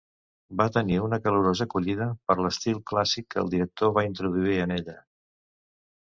[0.59, 4.97] Va tenir una calorosa acollida, per l'estil clàssic que el director va introduir en ella.